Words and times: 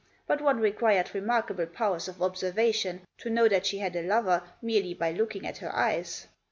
But 0.25 0.41
one 0.41 0.59
required 0.59 1.13
remarkable 1.13 1.67
powers 1.67 2.07
of 2.07 2.23
observation 2.23 3.01
to 3.19 3.29
know 3.29 3.47
that 3.47 3.67
she 3.67 3.77
had 3.77 3.95
a 3.95 4.01
lover 4.01 4.41
merely 4.59 4.95
by 4.95 5.11
looking 5.11 5.45
at 5.45 5.59
her 5.59 5.71
eyes. 5.75 6.25